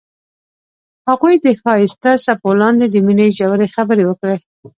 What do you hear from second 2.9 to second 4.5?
مینې ژورې خبرې وکړې.